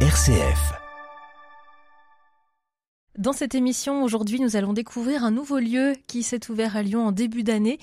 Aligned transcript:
RCF. 0.00 0.85
Dans 3.18 3.32
cette 3.32 3.54
émission, 3.54 4.04
aujourd'hui, 4.04 4.40
nous 4.40 4.56
allons 4.56 4.74
découvrir 4.74 5.24
un 5.24 5.30
nouveau 5.30 5.58
lieu 5.58 5.94
qui 6.06 6.22
s'est 6.22 6.50
ouvert 6.50 6.76
à 6.76 6.82
Lyon 6.82 7.06
en 7.06 7.12
début 7.12 7.44
d'année. 7.44 7.78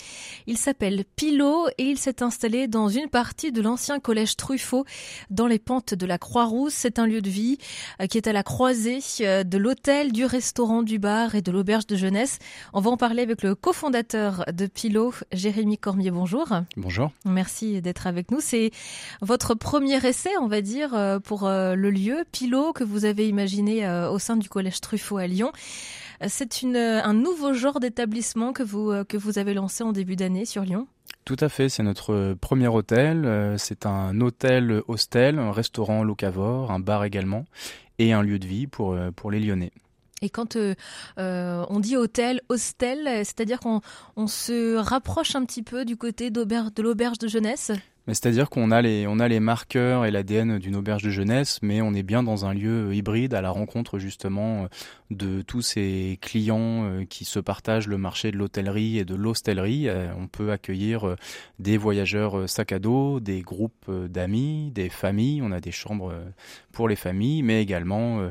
Il 0.46 0.60
s'appelle 0.60 1.06
Pilot 1.16 1.70
et 1.80 1.86
il 1.86 1.98
s'est 1.98 2.22
installé 2.22 2.68
dans 2.68 2.88
une 2.88 3.10
partie 3.10 3.52
de 3.52 3.60
l'ancien 3.60 4.00
collège 4.00 4.38
Truffaut, 4.38 4.86
dans 5.32 5.48
les 5.48 5.58
pentes 5.58 5.96
de 5.96 6.06
la 6.06 6.20
Croix-Rousse. 6.20 6.76
C'est 6.76 7.00
un 7.00 7.08
lieu 7.08 7.20
de 7.20 7.32
vie 7.32 7.58
euh, 8.00 8.06
qui 8.06 8.18
est 8.20 8.28
à 8.28 8.34
la 8.34 8.44
croisée 8.44 9.00
euh, 9.22 9.44
de 9.44 9.58
l'hôtel, 9.58 10.12
du 10.12 10.24
restaurant, 10.26 10.84
du 10.84 11.00
bar 11.00 11.34
et 11.34 11.42
de 11.42 11.52
l'auberge 11.52 11.88
de 11.88 11.96
jeunesse. 11.96 12.38
On 12.72 12.80
va 12.80 12.92
en 12.92 12.98
parler 12.98 13.24
avec 13.24 13.42
le 13.42 13.56
cofondateur 13.56 14.46
de 14.54 14.68
Pilot, 14.68 15.16
Jérémy 15.32 15.80
Cormier. 15.80 16.12
Bonjour. 16.12 16.48
Bonjour. 16.78 17.10
Merci 17.26 17.82
d'être 17.82 18.06
avec 18.06 18.30
nous. 18.30 18.40
C'est 18.40 18.70
votre 19.22 19.56
premier 19.56 20.06
essai, 20.06 20.30
on 20.40 20.48
va 20.48 20.62
dire, 20.62 20.94
euh, 20.94 21.18
pour 21.18 21.50
le 21.50 21.90
lieu 21.90 22.24
Pilot 22.32 22.74
que 22.74 22.84
vous 22.84 23.06
avez 23.06 23.28
imaginé 23.28 23.90
au 24.12 24.20
sein 24.20 24.38
du 24.38 24.48
collège 24.48 24.80
Truffaut 24.80 25.23
à 25.24 25.28
Lyon. 25.28 25.52
C'est 26.28 26.62
une, 26.62 26.78
un 26.78 27.14
nouveau 27.14 27.54
genre 27.54 27.80
d'établissement 27.80 28.54
que 28.54 28.64
vous, 28.64 28.94
que 29.10 29.18
vous 29.18 29.40
avez 29.40 29.54
lancé 29.54 29.84
en 29.84 29.92
début 29.92 30.16
d'année 30.16 30.46
sur 30.46 30.64
Lyon 30.64 30.88
tout 31.26 31.38
à 31.40 31.48
fait, 31.48 31.70
c'est 31.70 31.84
notre 31.84 32.34
premier 32.34 32.68
hôtel. 32.68 33.26
Euh, 33.26 33.58
c'est 33.58 33.86
un 33.86 34.20
hôtel 34.20 34.82
hostel, 34.88 35.40
un 35.40 35.52
restaurant 35.52 36.04
locavore, 36.04 36.72
un 36.72 36.80
bar 36.80 37.06
également, 37.06 37.46
et 37.98 38.12
un 38.12 38.22
lieu 38.22 38.40
de 38.40 38.46
vie 38.46 38.68
pour, 38.68 38.94
euh, 38.94 39.12
pour 39.12 39.32
les 39.32 39.40
Lyonnais. 39.40 39.72
Et 40.22 40.30
quand 40.30 40.56
euh, 40.56 40.76
on 41.18 41.80
dit 41.80 41.98
hôtel, 41.98 42.42
hostel, 42.50 43.08
c'est-à-dire 43.26 43.60
qu'on 43.60 43.82
on 44.16 44.28
se 44.28 44.76
rapproche 44.76 45.36
un 45.36 45.46
petit 45.46 45.64
peu 45.64 45.86
du 45.86 45.98
côté 45.98 46.30
de 46.30 46.82
l'auberge 46.82 47.18
de 47.20 47.28
jeunesse? 47.28 47.72
C'est-à-dire 48.08 48.50
qu'on 48.50 48.72
a 48.72 48.82
les, 48.82 49.08
on 49.08 49.20
a 49.20 49.30
les 49.30 49.40
marqueurs 49.40 50.06
et 50.06 50.12
l'ADN 50.12 50.60
d'une 50.60 50.76
auberge 50.76 51.04
de 51.04 51.10
jeunesse, 51.10 51.60
mais 51.62 51.82
on 51.82 51.94
est 51.94 52.04
bien 52.04 52.22
dans 52.22 52.46
un 52.46 52.54
lieu 52.54 52.94
hybride 52.94 53.34
à 53.34 53.42
la 53.42 53.50
rencontre 53.50 53.98
justement 53.98 54.68
de 55.10 55.42
tous 55.42 55.62
ces 55.62 56.18
clients 56.22 56.86
euh, 56.86 57.06
qui 57.06 57.24
se 57.24 57.40
partagent 57.40 57.88
le 57.88 57.98
marché 57.98 58.32
de 58.32 58.38
l'hôtellerie 58.38 58.98
et 58.98 59.06
de 59.06 59.16
l'hostellerie. 59.16 59.88
Euh, 59.88 60.12
on 60.18 60.28
peut 60.28 60.52
accueillir 60.52 61.08
euh, 61.08 61.16
des 61.60 61.78
voyageurs 61.78 62.50
sac 62.50 62.74
à 62.74 62.80
dos, 62.80 63.20
des 63.20 63.42
groupes 63.42 63.90
d'amis, 63.90 64.72
des 64.72 64.90
familles. 64.90 65.42
On 65.42 65.52
a 65.52 65.62
des 65.62 65.72
chambres 65.72 66.14
pour 66.72 66.90
les 66.90 66.96
familles, 66.96 67.44
mais 67.44 67.62
également 67.62 68.30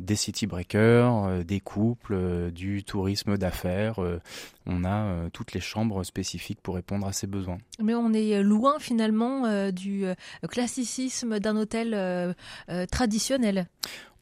des 0.00 0.16
city 0.16 0.46
breakers, 0.46 1.24
euh, 1.24 1.42
des 1.42 1.60
couples, 1.60 2.14
euh, 2.14 2.50
du 2.50 2.84
tourisme 2.84 3.36
d'affaires. 3.36 4.02
Euh, 4.02 4.20
on 4.66 4.84
a 4.84 5.28
toutes 5.32 5.52
les 5.52 5.60
chambres 5.60 6.04
spécifiques 6.04 6.60
pour 6.62 6.76
répondre 6.76 7.06
à 7.06 7.12
ces 7.12 7.26
besoins. 7.26 7.58
Mais 7.82 7.94
on 7.94 8.14
est 8.14 8.42
loin 8.42 8.78
finalement 8.78 9.70
du 9.70 10.06
classicisme 10.48 11.38
d'un 11.38 11.54
hôtel 11.56 12.34
traditionnel. 12.90 13.66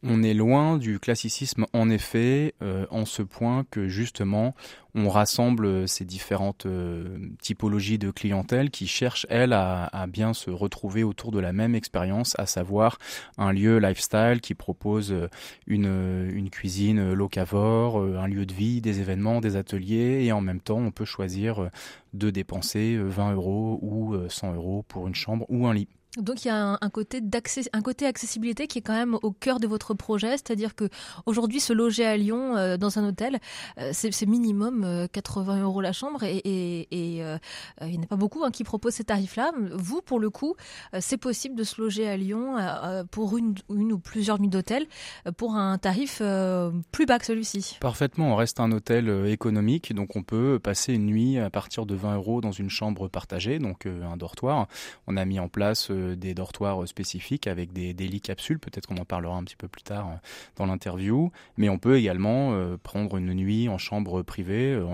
On 0.05 0.25
est 0.25 0.34
loin 0.34 0.78
du 0.78 0.98
classicisme 0.98 1.64
en 1.72 1.89
effet, 1.89 2.55
euh, 2.61 2.86
en 2.91 3.05
ce 3.05 3.22
point 3.22 3.64
que 3.70 3.86
justement 3.86 4.53
on 4.97 5.09
rassemble 5.09 5.86
ces 5.86 6.05
différentes 6.05 6.67
euh, 6.67 7.19
typologies 7.41 7.98
de 7.98 8.11
clientèle 8.11 8.70
qui 8.70 8.89
cherchent, 8.89 9.27
elles, 9.31 9.53
à, 9.53 10.06
bien 10.09 10.34
se 10.34 10.50
retrouver 10.50 11.05
autour 11.05 11.31
de 11.31 11.39
la 11.39 11.53
même 11.53 11.77
expérience, 11.77 12.34
à 12.36 12.47
savoir 12.47 12.98
un 13.39 13.53
lieu 13.53 13.78
lifestyle 13.78 14.41
qui 14.42 14.55
propose 14.55 15.12
euh, 15.12 15.28
une, 15.69 16.33
une 16.34 16.50
cuisine 16.50 17.12
locavore, 17.12 17.98
un 17.98 18.27
lieu 18.27 18.44
de 18.44 18.53
vie, 18.53 18.81
des 18.81 18.98
événements, 19.00 19.41
des 19.41 19.55
ateliers, 19.55 20.25
et 20.25 20.33
en 20.33 20.41
même 20.41 20.61
temps 20.61 20.78
on 20.78 20.91
peut 20.91 21.05
choisir 21.05 21.70
de 22.12 22.31
dépenser 22.31 22.98
20 22.98 23.34
euros 23.34 23.78
ou 23.83 24.16
100 24.28 24.55
euros 24.55 24.84
pour 24.89 25.06
une 25.06 25.14
chambre 25.14 25.47
ou 25.48 25.69
un 25.69 25.75
lit. 25.75 25.89
Donc 26.18 26.44
il 26.44 26.48
y 26.48 26.50
a 26.50 26.77
un, 26.78 26.91
côté 26.91 27.22
d'accès, 27.22 27.62
un 27.72 27.80
côté 27.80 28.05
accessibilité 28.05 28.66
qui 28.66 28.80
est 28.80 28.82
quand 28.82 28.92
même 28.92 29.16
au 29.22 29.30
cœur 29.30 29.60
de 29.60 29.66
votre 29.66 29.94
projet, 29.94 30.32
c'est-à-dire 30.32 30.74
que 30.74 30.91
aujourd'hui 31.24 31.58
se 31.58 31.72
loger 31.72 32.04
à 32.04 32.19
Lyon 32.19 32.54
euh, 32.54 32.77
dans 32.77 32.98
un 32.98 33.08
hôtel, 33.08 33.38
euh, 33.78 33.92
c'est 33.94 34.27
minimum 34.27 35.08
80 35.10 35.56
euh, 35.56 35.62
euros 35.62 35.81
la 35.81 35.92
chambre 35.92 36.22
et, 36.22 36.87
il 36.92 37.25
n'y 37.81 37.98
en 37.98 38.03
a 38.03 38.06
pas 38.06 38.16
beaucoup 38.16 38.44
hein, 38.44 38.50
qui 38.50 38.62
proposent 38.62 38.94
ces 38.94 39.04
tarifs-là. 39.04 39.53
Vous, 39.72 40.03
pour 40.03 40.20
le 40.20 40.28
coup, 40.28 40.54
c'est 41.00 41.16
possible 41.16 41.54
de 41.54 41.64
se 41.64 41.81
loger 41.81 42.06
à 42.06 42.16
Lyon 42.16 42.56
pour 43.10 43.38
une 43.38 43.54
ou 43.69 43.98
plusieurs 43.98 44.41
nuits 44.41 44.48
d'hôtel 44.48 44.87
pour 45.37 45.54
un 45.54 45.78
tarif 45.78 46.19
plus 46.92 47.06
bas 47.06 47.19
que 47.19 47.25
celui-ci. 47.25 47.78
Parfaitement, 47.81 48.32
on 48.32 48.37
reste 48.37 48.60
un 48.60 48.70
hôtel 48.72 49.26
économique, 49.26 49.94
donc 49.94 50.16
on 50.16 50.22
peut 50.22 50.58
passer 50.62 50.92
une 50.94 51.06
nuit 51.06 51.38
à 51.38 51.50
partir 51.50 51.87
de 51.87 51.94
20 51.94 52.16
euros 52.16 52.41
dans 52.41 52.53
une 52.53 52.70
chambre 52.70 53.08
partagée, 53.08 53.58
donc 53.58 53.87
un 53.87 54.16
dortoir. 54.16 54.69
On 55.06 55.16
a 55.16 55.25
mis 55.25 55.41
en 55.41 55.48
place 55.48 55.91
des 56.16 56.34
dortoirs 56.34 56.86
spécifiques 56.86 57.46
avec 57.46 57.72
des, 57.72 57.92
lits 57.92 58.20
capsules. 58.20 58.58
Peut-être 58.58 58.86
qu'on 58.86 58.96
en 58.96 59.04
parlera 59.04 59.36
un 59.36 59.44
petit 59.44 59.56
peu 59.56 59.68
plus 59.68 59.82
tard 59.82 60.08
euh, 60.08 60.16
dans 60.56 60.66
l'interview. 60.66 61.30
Mais 61.56 61.68
on 61.68 61.78
peut 61.78 61.96
également 61.96 62.52
euh, 62.52 62.76
prendre 62.82 63.16
une 63.16 63.32
nuit 63.34 63.68
en 63.68 63.78
chambre 63.78 64.22
privée 64.22 64.72
euh, 64.72 64.84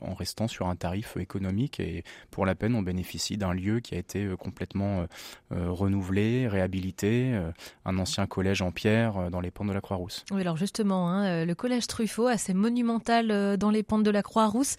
en, 0.00 0.14
restant 0.14 0.48
sur 0.48 0.68
un 0.68 0.76
tarif 0.76 1.16
économique. 1.16 1.80
Et 1.80 2.04
pour 2.30 2.46
la 2.46 2.54
peine, 2.54 2.74
on 2.74 2.82
bénéficie 2.82 3.36
d'un 3.36 3.52
lieu 3.52 3.80
qui 3.80 3.94
a 3.94 3.98
été 3.98 4.28
complètement 4.38 5.06
renouvelé, 5.50 6.48
réhabilité. 6.48 7.38
un 7.84 7.98
ancien 7.98 8.26
collège 8.26 8.62
en 8.62 8.70
pierre 8.70 9.30
dans 9.30 9.40
les 9.40 9.50
pentes 9.50 9.68
de 9.68 9.72
la 9.72 9.82
Croix-Rousse. 9.82 10.24
Oui, 10.30 10.40
alors 10.40 10.56
justement, 10.56 11.10
hein, 11.10 11.44
le 11.44 11.54
collège 11.54 11.86
Truffaut, 11.86 12.28
assez 12.28 12.54
monumental 12.54 13.58
dans 13.58 13.70
les 13.70 13.82
pentes 13.82 14.04
de 14.04 14.10
la 14.10 14.22
Croix-Rousse, 14.22 14.76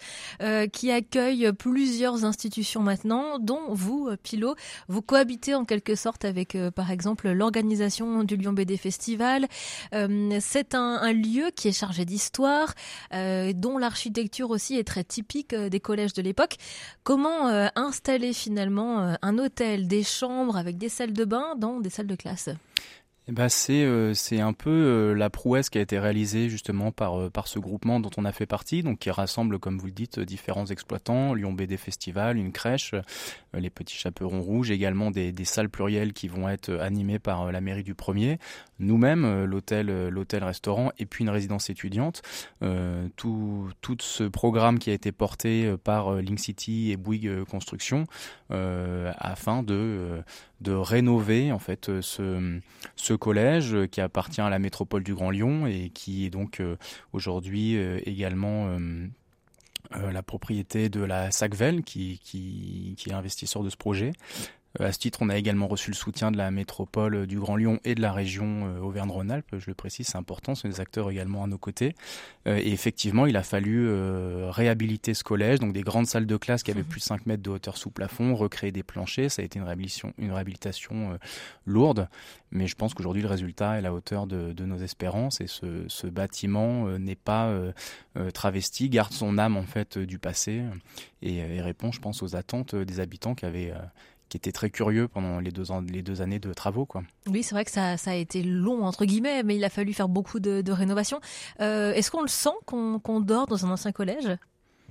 qui 0.72 0.90
accueille 0.90 1.52
plusieurs 1.52 2.24
institutions 2.24 2.82
maintenant, 2.82 3.38
dont 3.38 3.72
vous, 3.72 4.10
Pilot, 4.22 4.56
vous 4.88 5.02
cohabitez 5.02 5.54
en 5.54 5.64
quelque 5.68 5.94
sorte 5.94 6.24
avec, 6.24 6.56
euh, 6.56 6.72
par 6.72 6.90
exemple, 6.90 7.30
l'organisation 7.30 8.24
du 8.24 8.36
Lyon 8.36 8.52
BD 8.52 8.76
Festival. 8.76 9.46
Euh, 9.94 10.38
c'est 10.40 10.74
un, 10.74 11.12
lieu 11.12 11.50
qui 11.54 11.68
est 11.68 11.72
chargé 11.72 12.04
d'histoire, 12.04 12.74
euh, 13.14 13.52
dont 13.54 13.78
l'architecture 13.78 14.50
aussi 14.50 14.76
est 14.76 14.84
très 14.84 15.04
typique 15.04 15.54
des 15.54 15.80
collèges 15.80 16.14
de 16.14 16.22
l'époque. 16.22 16.56
Comment 17.04 17.48
installer 17.76 18.32
finalement 18.32 19.14
un 19.20 19.38
hôtel, 19.38 19.86
des 19.86 20.02
chambres 20.02 20.56
avec 20.56 20.78
des 20.78 20.88
salles 20.88 21.12
de 21.12 21.24
bain 21.24 21.54
dans 21.56 21.80
des 21.80 21.90
salles 21.90 22.06
de 22.06 22.16
classe? 22.16 22.48
Eh 23.30 23.32
ben 23.32 23.50
c'est 23.50 23.84
euh, 23.84 24.14
c'est 24.14 24.40
un 24.40 24.54
peu 24.54 24.70
euh, 24.70 25.12
la 25.12 25.28
prouesse 25.28 25.68
qui 25.68 25.76
a 25.76 25.82
été 25.82 25.98
réalisée 25.98 26.48
justement 26.48 26.92
par 26.92 27.20
euh, 27.20 27.28
par 27.28 27.46
ce 27.46 27.58
groupement 27.58 28.00
dont 28.00 28.08
on 28.16 28.24
a 28.24 28.32
fait 28.32 28.46
partie, 28.46 28.82
donc 28.82 29.00
qui 29.00 29.10
rassemble 29.10 29.58
comme 29.58 29.78
vous 29.78 29.84
le 29.84 29.92
dites 29.92 30.18
différents 30.18 30.64
exploitants, 30.64 31.34
Lyon 31.34 31.52
BD 31.52 31.76
Festival, 31.76 32.38
une 32.38 32.52
crèche, 32.52 32.94
les 33.52 33.68
petits 33.68 33.96
chaperons 33.96 34.40
rouges, 34.40 34.70
également 34.70 35.10
des, 35.10 35.30
des 35.32 35.44
salles 35.44 35.68
plurielles 35.68 36.14
qui 36.14 36.26
vont 36.26 36.48
être 36.48 36.72
animées 36.72 37.18
par 37.18 37.52
la 37.52 37.60
mairie 37.60 37.82
du 37.82 37.94
premier, 37.94 38.38
nous-mêmes 38.78 39.44
l'hôtel 39.44 40.08
l'hôtel 40.08 40.42
restaurant 40.42 40.90
et 40.98 41.04
puis 41.04 41.22
une 41.22 41.30
résidence 41.30 41.68
étudiante. 41.68 42.22
tout 43.16 43.68
tout 43.82 43.96
ce 44.00 44.24
programme 44.24 44.78
qui 44.78 44.88
a 44.88 44.94
été 44.94 45.12
porté 45.12 45.74
par 45.84 46.14
Link 46.14 46.38
City 46.38 46.92
et 46.92 46.96
Bouygues 46.96 47.44
Construction 47.44 48.06
afin 48.48 49.62
de 49.62 50.22
de 50.60 50.72
rénover 50.72 51.52
en 51.52 51.58
fait 51.58 52.00
ce 52.00 52.60
ce 52.96 53.14
collège 53.14 53.74
euh, 53.74 53.86
qui 53.86 54.00
appartient 54.00 54.40
à 54.40 54.50
la 54.50 54.58
métropole 54.58 55.02
du 55.02 55.14
Grand 55.14 55.30
Lyon 55.30 55.66
et 55.66 55.90
qui 55.90 56.26
est 56.26 56.30
donc 56.30 56.60
euh, 56.60 56.76
aujourd'hui 57.12 57.76
euh, 57.76 58.00
également 58.04 58.76
la 59.90 60.22
propriété 60.22 60.90
de 60.90 61.00
la 61.00 61.30
SACVEL 61.30 61.82
qui, 61.82 62.20
qui, 62.22 62.94
qui, 62.98 63.08
est 63.08 63.14
investisseur 63.14 63.62
de 63.62 63.70
ce 63.70 63.76
projet. 63.76 64.12
Euh, 64.80 64.88
à 64.88 64.92
ce 64.92 64.98
titre, 64.98 65.20
on 65.22 65.28
a 65.28 65.36
également 65.36 65.66
reçu 65.66 65.90
le 65.90 65.96
soutien 65.96 66.30
de 66.30 66.36
la 66.36 66.50
métropole 66.50 67.26
du 67.26 67.38
Grand 67.38 67.56
Lyon 67.56 67.80
et 67.84 67.94
de 67.94 68.02
la 68.02 68.12
région 68.12 68.66
euh, 68.66 68.80
Auvergne-Rhône-Alpes. 68.80 69.56
Je 69.58 69.66
le 69.66 69.74
précise, 69.74 70.08
c'est 70.08 70.18
important, 70.18 70.54
ce 70.54 70.62
sont 70.62 70.68
des 70.68 70.80
acteurs 70.80 71.10
également 71.10 71.42
à 71.42 71.46
nos 71.46 71.58
côtés. 71.58 71.94
Euh, 72.46 72.58
et 72.58 72.72
effectivement, 72.72 73.26
il 73.26 73.36
a 73.36 73.42
fallu 73.42 73.88
réhabiliter 74.50 75.14
ce 75.14 75.24
collège, 75.24 75.58
donc 75.58 75.72
des 75.72 75.82
grandes 75.82 76.06
salles 76.06 76.26
de 76.26 76.36
classe 76.36 76.62
qui 76.62 76.70
avaient 76.70 76.82
plus 76.82 77.00
de 77.00 77.04
5 77.04 77.26
mètres 77.26 77.42
de 77.42 77.50
hauteur 77.50 77.76
sous 77.76 77.90
plafond, 77.90 78.34
recréer 78.34 78.72
des 78.72 78.82
planchers. 78.82 79.30
Ça 79.30 79.42
a 79.42 79.44
été 79.44 79.58
une 79.58 79.64
réhabilitation, 79.64 81.18
lourde, 81.66 82.08
mais 82.50 82.66
je 82.66 82.74
pense 82.74 82.94
qu'aujourd'hui, 82.94 83.22
le 83.22 83.28
résultat 83.28 83.74
est 83.74 83.78
à 83.78 83.80
la 83.80 83.92
hauteur 83.92 84.26
de, 84.26 84.64
nos 84.64 84.78
espérances 84.78 85.40
et 85.40 85.46
ce, 85.46 86.06
bâtiment 86.06 86.88
n'est 86.98 87.16
pas 87.16 87.52
travesti, 88.34 88.88
garde 88.88 89.12
son 89.12 89.38
âme 89.38 89.56
en 89.56 89.62
fait 89.62 89.98
du 89.98 90.18
passé 90.18 90.62
et, 91.22 91.60
répond, 91.60 91.92
je 91.92 92.00
pense, 92.00 92.22
aux 92.22 92.36
attentes 92.36 92.74
des 92.74 93.00
habitants 93.00 93.34
qui 93.34 93.46
avaient 93.46 93.72
qui 94.28 94.36
était 94.36 94.52
très 94.52 94.70
curieux 94.70 95.08
pendant 95.08 95.40
les 95.40 95.50
deux, 95.50 95.70
ans, 95.70 95.80
les 95.80 96.02
deux 96.02 96.22
années 96.22 96.38
de 96.38 96.52
travaux. 96.52 96.86
Quoi. 96.86 97.02
Oui, 97.26 97.42
c'est 97.42 97.54
vrai 97.54 97.64
que 97.64 97.70
ça, 97.70 97.96
ça, 97.96 98.12
a 98.12 98.14
été 98.14 98.42
long, 98.42 98.84
entre 98.84 99.04
guillemets, 99.04 99.42
mais 99.42 99.56
il 99.56 99.64
a 99.64 99.70
fallu 99.70 99.92
faire 99.92 100.08
beaucoup 100.08 100.40
de, 100.40 100.60
de 100.60 100.72
rénovations. 100.72 101.20
Euh, 101.60 101.92
est-ce 101.92 102.10
qu'on 102.10 102.22
le 102.22 102.28
sent 102.28 102.50
qu'on 102.66 103.20
dort 103.20 103.46
dans 103.46 103.64
un 103.64 103.70
ancien 103.70 103.92
collège 103.92 104.36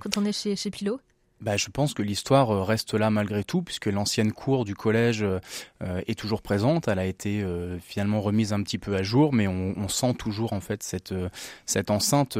quand 0.00 0.16
on 0.16 0.24
est 0.24 0.32
chez, 0.32 0.56
chez 0.56 0.70
Pilot 0.70 1.00
bah, 1.40 1.56
je 1.56 1.68
pense 1.68 1.94
que 1.94 2.02
l'histoire 2.02 2.50
euh, 2.50 2.64
reste 2.64 2.94
là 2.94 3.10
malgré 3.10 3.44
tout, 3.44 3.62
puisque 3.62 3.86
l'ancienne 3.86 4.32
cour 4.32 4.64
du 4.64 4.74
collège 4.74 5.22
euh, 5.22 5.38
est 5.80 6.18
toujours 6.18 6.42
présente. 6.42 6.88
Elle 6.88 6.98
a 6.98 7.06
été 7.06 7.46
finalement 7.80 8.20
remise 8.20 8.52
un 8.52 8.60
petit 8.64 8.78
peu 8.78 8.96
à 8.96 9.04
jour, 9.04 9.32
mais 9.32 9.46
on, 9.46 9.72
on 9.76 9.86
sent 9.86 10.14
toujours 10.14 10.52
en 10.52 10.60
fait 10.60 10.82
cette, 10.82 11.14
cette 11.64 11.92
enceinte 11.92 12.36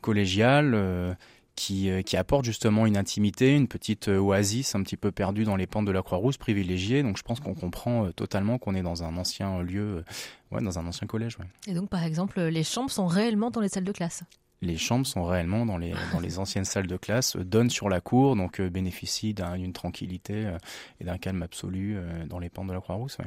collégiale 0.00 1.16
qui, 1.54 1.90
qui 2.04 2.16
apporte 2.16 2.44
justement 2.44 2.86
une 2.86 2.96
intimité, 2.96 3.54
une 3.54 3.68
petite 3.68 4.08
oasis 4.08 4.74
un 4.74 4.82
petit 4.82 4.96
peu 4.96 5.12
perdue 5.12 5.44
dans 5.44 5.56
les 5.56 5.66
pentes 5.66 5.86
de 5.86 5.92
la 5.92 6.02
Croix-Rousse, 6.02 6.36
privilégiée. 6.36 7.02
Donc 7.02 7.16
je 7.16 7.22
pense 7.22 7.40
qu'on 7.40 7.54
comprend 7.54 8.10
totalement 8.12 8.58
qu'on 8.58 8.74
est 8.74 8.82
dans 8.82 9.02
un 9.02 9.16
ancien 9.16 9.62
lieu, 9.62 10.04
ouais, 10.50 10.62
dans 10.62 10.78
un 10.78 10.86
ancien 10.86 11.06
collège. 11.06 11.36
Et 11.66 11.74
donc 11.74 11.88
par 11.88 12.02
exemple, 12.04 12.40
les 12.40 12.64
chambres 12.64 12.90
sont 12.90 13.06
réellement 13.06 13.50
dans 13.50 13.60
les 13.60 13.68
salles 13.68 13.84
de 13.84 13.92
classe? 13.92 14.24
Les 14.62 14.78
chambres 14.78 15.06
sont 15.06 15.24
réellement 15.24 15.66
dans 15.66 15.76
les, 15.76 15.92
dans 16.12 16.20
les 16.20 16.38
anciennes 16.38 16.64
salles 16.64 16.86
de 16.86 16.96
classe, 16.96 17.36
euh, 17.36 17.44
donnent 17.44 17.68
sur 17.68 17.88
la 17.88 18.00
cour, 18.00 18.36
donc 18.36 18.60
euh, 18.60 18.70
bénéficient 18.70 19.34
d'une 19.34 19.72
tranquillité 19.72 20.46
euh, 20.46 20.56
et 21.00 21.04
d'un 21.04 21.18
calme 21.18 21.42
absolu 21.42 21.98
dans 22.28 22.38
les 22.38 22.48
pentes 22.48 22.68
de 22.68 22.72
la 22.72 22.80
Croix-Rousse. 22.80 23.18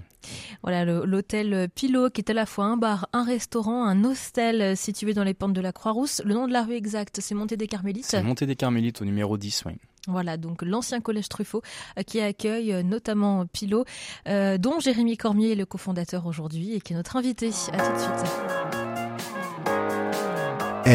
Voilà, 0.63 0.85
l'hôtel 0.85 1.67
Pilot, 1.75 2.09
qui 2.09 2.21
est 2.21 2.31
à 2.31 2.33
la 2.33 2.45
fois 2.45 2.65
un 2.65 2.77
bar, 2.77 3.09
un 3.11 3.23
restaurant, 3.23 3.85
un 3.85 4.03
hostel 4.05 4.77
situé 4.77 5.13
dans 5.13 5.23
les 5.23 5.33
pentes 5.33 5.53
de 5.53 5.61
la 5.61 5.73
Croix-Rousse. 5.73 6.21
Le 6.23 6.33
nom 6.33 6.47
de 6.47 6.53
la 6.53 6.63
rue 6.63 6.75
exacte, 6.75 7.19
c'est 7.21 7.35
Montée 7.35 7.57
des 7.57 7.67
Carmélites 7.67 8.05
C'est 8.05 8.23
Montée 8.23 8.45
des 8.45 8.55
Carmélites 8.55 9.01
au 9.01 9.05
numéro 9.05 9.37
10, 9.37 9.63
oui. 9.65 9.73
Voilà, 10.07 10.37
donc 10.37 10.61
l'ancien 10.61 11.01
collège 11.01 11.27
Truffaut 11.29 11.63
qui 12.05 12.21
accueille 12.21 12.83
notamment 12.83 13.45
Pilot, 13.47 13.85
dont 14.25 14.79
Jérémy 14.79 15.17
Cormier 15.17 15.51
est 15.51 15.55
le 15.55 15.65
cofondateur 15.65 16.25
aujourd'hui 16.27 16.75
et 16.75 16.81
qui 16.81 16.93
est 16.93 16.95
notre 16.95 17.17
invité. 17.17 17.49
À 17.73 17.77
tout 17.77 17.93
de 17.93 17.99
suite. 17.99 18.84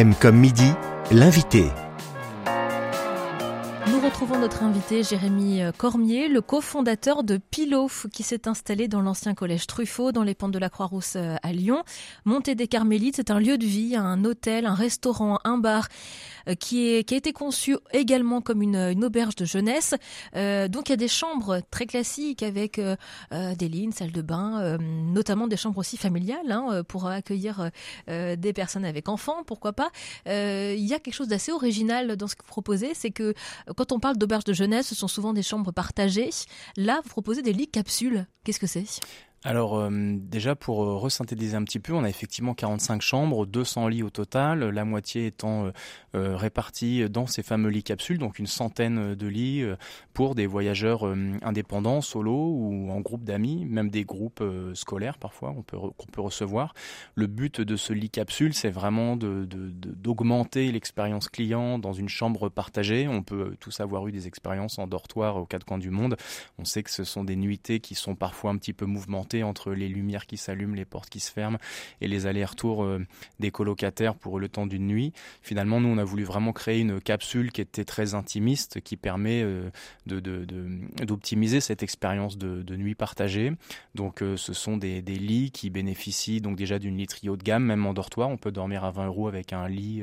M 0.01 0.15
comme 0.19 0.39
midi, 0.39 0.73
l'invité. 1.11 1.67
Nous 3.87 4.01
retrouvons 4.01 4.39
notre 4.39 4.63
invité 4.63 5.03
Jérémy 5.03 5.63
euh, 5.63 5.73
Cormier, 5.77 6.29
le 6.29 6.41
cofondateur 6.41 7.23
de 7.23 7.37
Pilof, 7.37 8.07
qui 8.11 8.23
s'est 8.23 8.49
installé 8.49 8.89
dans 8.89 9.03
l'ancien 9.03 9.35
collège 9.35 9.67
Truffaut, 9.67 10.11
dans 10.11 10.23
les 10.23 10.35
pentes 10.35 10.53
de 10.53 10.59
la 10.59 10.71
Croix-Rousse 10.71 11.17
euh, 11.17 11.37
à 11.43 11.53
Lyon. 11.53 11.83
Montée 12.25 12.55
des 12.55 12.67
Carmélites, 12.67 13.17
c'est 13.17 13.31
un 13.31 13.39
lieu 13.41 13.59
de 13.59 13.67
vie, 13.67 13.95
un 13.95 14.25
hôtel, 14.25 14.65
un 14.65 14.73
restaurant, 14.73 15.39
un 15.45 15.59
bar 15.59 15.89
qui, 16.59 16.89
est, 16.89 17.05
qui 17.05 17.15
a 17.15 17.17
été 17.17 17.33
conçu 17.33 17.77
également 17.93 18.41
comme 18.41 18.63
une, 18.63 18.77
une 18.77 19.05
auberge 19.05 19.37
de 19.37 19.45
jeunesse. 19.45 19.95
Euh, 20.37 20.69
donc 20.69 20.89
il 20.89 20.93
y 20.93 20.95
a 20.95 20.97
des 20.97 21.09
chambres 21.09 21.61
très 21.71 21.87
classiques 21.87 22.43
avec 22.43 22.79
euh, 22.79 22.97
des 23.31 23.69
lits, 23.69 23.85
une 23.85 23.93
salle 23.93 24.13
de 24.13 24.23
bain, 24.23 24.79
notamment 24.79 25.47
des 25.47 25.57
chambres 25.57 25.79
aussi 25.79 25.97
familiales 25.97 26.51
hein, 26.51 26.83
pour 26.87 27.07
accueillir 27.07 27.71
des 28.09 28.53
personnes 28.53 28.85
avec 28.85 29.09
enfants, 29.09 29.43
pourquoi 29.45 29.73
pas. 29.73 29.91
il 30.27 30.87
y 30.87 30.95
a 30.95 30.99
quelque 30.99 31.15
chose 31.15 31.29
d'assez 31.29 31.53
original 31.53 32.17
dans 32.17 32.27
ce 32.27 32.37
que 32.37 32.43
vous 32.43 32.49
proposez, 32.49 32.93
c'est 32.95 33.11
que 33.11 33.35
quand 33.77 33.93
on 33.93 34.01
parle 34.01 34.17
d'auberge 34.17 34.45
de 34.45 34.53
jeunesse, 34.53 34.89
ce 34.89 34.95
sont 34.95 35.09
souvent 35.09 35.33
des 35.33 35.43
chambres 35.43 35.73
partagées. 35.73 36.31
Là, 36.77 37.01
vous 37.05 37.11
proposez 37.11 37.43
des 37.43 37.53
lits 37.53 37.69
capsules. 37.69 38.27
Qu'est-ce 38.45 38.61
que 38.61 38.67
c'est? 38.67 39.01
Alors 39.43 39.79
euh, 39.79 39.89
déjà 39.91 40.55
pour 40.55 40.85
euh, 40.85 40.97
resynthétiser 40.97 41.57
un 41.57 41.65
petit 41.65 41.81
peu, 41.81 41.95
on 41.95 42.05
a 42.05 42.11
effectivement 42.11 42.53
45 42.53 43.01
chambres, 43.01 43.47
200 43.47 43.89
lits 43.89 44.03
au 44.03 44.11
total, 44.11 44.69
la 44.69 44.85
moitié 44.85 45.27
étant 45.27 45.73
euh, 46.15 46.37
répartis 46.37 47.09
dans 47.09 47.27
ces 47.27 47.43
fameux 47.43 47.71
lits 47.71 47.83
capsules, 47.83 48.19
donc 48.19 48.39
une 48.39 48.47
centaine 48.47 49.15
de 49.15 49.27
lits 49.27 49.65
pour 50.13 50.35
des 50.35 50.47
voyageurs 50.47 51.05
indépendants, 51.43 52.03
solo 52.03 52.33
ou 52.33 52.91
en 52.91 53.01
groupe 53.01 53.25
d'amis, 53.25 53.65
même 53.65 53.89
des 53.89 54.05
groupes 54.05 54.45
scolaires 54.75 55.17
parfois 55.17 55.53
qu'on 55.55 55.63
peut, 55.63 55.79
qu'on 55.79 56.07
peut 56.07 56.21
recevoir. 56.21 56.75
Le 57.15 57.27
but 57.27 57.63
de 57.63 57.77
ce 57.77 57.95
lit 57.95 58.11
capsule, 58.11 58.53
c'est 58.53 58.71
vraiment 58.71 59.17
d'augmenter 59.17 60.71
l'expérience 60.71 61.29
client 61.29 61.79
dans 61.79 61.93
une 61.93 62.09
chambre 62.09 62.49
partagée. 62.51 63.09
On 63.09 63.23
peut 63.23 63.57
tous 63.59 63.81
avoir 63.81 64.07
eu 64.07 64.13
des 64.13 64.27
expériences 64.27 64.79
en 64.79 64.87
dortoir 64.87 65.37
aux 65.37 65.47
quatre 65.47 65.65
coins 65.65 65.79
du 65.79 65.91
monde. 65.91 66.17
On 66.59 66.65
sait 66.65 66.83
que 66.83 66.91
ce 66.91 67.05
sont 67.05 67.25
des 67.25 67.37
nuitées 67.37 67.81
qui 67.81 67.95
sont 67.95 68.15
parfois 68.15 68.51
un 68.51 68.59
petit 68.59 68.73
peu 68.73 68.85
mouvementées 68.85 69.30
entre 69.43 69.73
les 69.73 69.89
lumières 69.89 70.27
qui 70.27 70.37
s'allument, 70.37 70.75
les 70.75 70.85
portes 70.85 71.09
qui 71.09 71.21
se 71.21 71.31
ferment 71.31 71.59
et 72.01 72.09
les 72.09 72.27
allers-retours 72.27 72.85
euh, 72.85 73.05
des 73.39 73.51
colocataires 73.51 74.15
pour 74.15 74.39
le 74.39 74.49
temps 74.49 74.67
d'une 74.67 74.87
nuit. 74.87 75.13
Finalement, 75.43 75.81
nous, 75.81 75.89
on 75.89 75.99
a 75.99 76.05
voulu 76.05 76.25
vraiment 76.25 76.53
créer 76.53 76.81
une 76.81 77.01
capsule 77.01 77.53
qui 77.53 77.61
était 77.61 77.85
très 77.85 78.15
intimiste, 78.15 78.81
qui 78.81 78.97
permet 78.97 79.43
euh, 79.43 79.71
d'optimiser 80.07 81.61
cette 81.61 81.83
expérience 81.83 82.39
de, 82.39 82.77
nuit 82.77 82.95
partagée. 82.95 83.53
Donc, 83.95 84.23
euh, 84.23 84.37
ce 84.37 84.53
sont 84.53 84.77
des, 84.77 85.01
lits 85.01 85.51
qui 85.51 85.71
bénéficient 85.71 86.41
donc 86.41 86.57
déjà 86.57 86.79
d'une 86.79 86.97
literie 86.97 87.29
haut 87.29 87.37
de 87.37 87.43
gamme, 87.43 87.65
même 87.65 87.85
en 87.87 87.93
dortoir. 87.93 88.29
On 88.29 88.37
peut 88.37 88.53
dormir 88.53 88.85
à 88.85 88.91
20 88.91 89.07
euros 89.07 89.29
avec 89.29 89.53
un 89.53 89.69
lit 89.69 90.03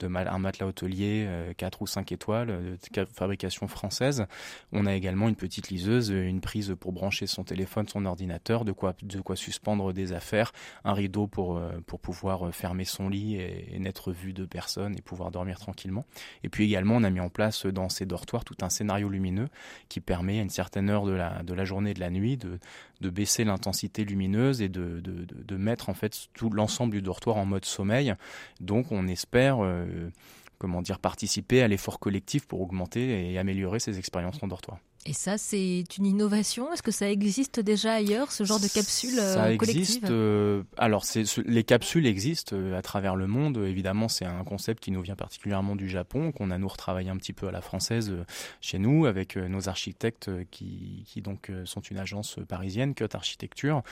de 0.00 0.06
un 0.06 0.38
matelas 0.38 0.66
hôtelier 0.66 1.28
4 1.56 1.82
ou 1.82 1.86
5 1.86 2.10
étoiles 2.10 2.48
de 2.48 3.04
fabrication 3.12 3.68
française. 3.68 4.26
On 4.72 4.86
a 4.86 4.94
également 4.94 5.28
une 5.28 5.36
petite 5.36 5.68
liseuse, 5.68 6.08
une 6.08 6.40
prise 6.40 6.74
pour 6.80 6.92
brancher 6.92 7.26
son 7.26 7.44
téléphone, 7.44 7.86
son 7.86 8.04
ordinateur, 8.06 8.64
de 8.66 9.20
quoi, 9.20 9.36
suspendre 9.36 9.92
des 9.92 10.12
affaires, 10.12 10.52
un 10.84 10.92
rideau 10.92 11.26
pour, 11.26 11.56
euh, 11.56 11.70
pour 11.86 12.00
pouvoir 12.00 12.48
euh, 12.48 12.52
fermer 12.52 12.84
son 12.84 13.08
lit 13.08 13.36
et, 13.36 13.78
n'être 13.78 14.12
vu 14.12 14.32
de 14.32 14.44
personne 14.44 14.94
et 14.98 15.02
pouvoir 15.02 15.30
dormir 15.30 15.58
tranquillement. 15.58 16.04
Et 16.42 16.48
puis 16.48 16.64
également, 16.64 16.96
on 16.96 17.04
a 17.04 17.10
mis 17.10 17.20
en 17.20 17.28
place 17.28 17.66
dans 17.66 17.88
ces 17.88 18.04
dortoirs 18.06 18.44
tout 18.44 18.56
un 18.62 18.68
scénario 18.68 19.08
lumineux 19.08 19.48
qui 19.88 20.00
permet 20.00 20.40
à 20.40 20.42
une 20.42 20.50
certaine 20.50 20.90
heure 20.90 21.06
de 21.06 21.12
la, 21.12 21.42
de 21.42 21.54
la 21.54 21.64
journée 21.64 21.90
et 21.90 21.94
de 21.94 22.00
la 22.00 22.10
nuit 22.10 22.36
de, 22.36 22.58
de 23.00 23.10
baisser 23.10 23.44
l'intensité 23.44 24.04
lumineuse 24.04 24.62
et 24.62 24.68
de, 24.68 25.00
de, 25.00 25.24
de, 25.24 25.56
mettre 25.56 25.88
en 25.88 25.94
fait 25.94 26.28
tout 26.34 26.50
l'ensemble 26.50 26.92
du 26.92 27.02
dortoir 27.02 27.36
en 27.36 27.46
mode 27.46 27.64
sommeil. 27.64 28.14
Donc 28.60 28.92
on 28.92 29.06
espère 29.06 29.62
euh, 29.62 30.10
comment 30.58 30.82
dire 30.82 30.98
participer 30.98 31.62
à 31.62 31.68
l'effort 31.68 31.98
collectif 31.98 32.46
pour 32.46 32.60
augmenter 32.60 33.30
et 33.30 33.38
améliorer 33.38 33.80
ces 33.80 33.98
expériences 33.98 34.42
en 34.42 34.48
dortoir. 34.48 34.78
Et 35.08 35.12
ça, 35.12 35.38
c'est 35.38 35.84
une 35.98 36.04
innovation? 36.04 36.72
Est-ce 36.72 36.82
que 36.82 36.90
ça 36.90 37.08
existe 37.08 37.60
déjà 37.60 37.92
ailleurs, 37.92 38.32
ce 38.32 38.42
genre 38.42 38.58
de 38.58 38.66
capsule 38.66 39.14
Ça 39.14 39.44
euh, 39.44 39.50
existe. 39.50 40.10
Euh, 40.10 40.64
alors, 40.78 41.04
les 41.44 41.62
capsules 41.62 42.06
existent 42.06 42.56
euh, 42.56 42.76
à 42.76 42.82
travers 42.82 43.14
le 43.14 43.28
monde. 43.28 43.58
Évidemment, 43.58 44.08
c'est 44.08 44.24
un 44.24 44.42
concept 44.42 44.82
qui 44.82 44.90
nous 44.90 45.02
vient 45.02 45.14
particulièrement 45.14 45.76
du 45.76 45.88
Japon, 45.88 46.32
qu'on 46.32 46.50
a 46.50 46.58
nous 46.58 46.66
retravaillé 46.66 47.08
un 47.08 47.16
petit 47.18 47.32
peu 47.32 47.46
à 47.46 47.52
la 47.52 47.60
française 47.60 48.12
chez 48.60 48.80
nous, 48.80 49.06
avec 49.06 49.36
nos 49.36 49.68
architectes 49.68 50.28
qui, 50.50 51.04
qui 51.06 51.22
donc 51.22 51.52
sont 51.64 51.80
une 51.80 51.98
agence 51.98 52.38
parisienne, 52.48 52.94
Cut 52.94 53.06
Architecture. 53.12 53.82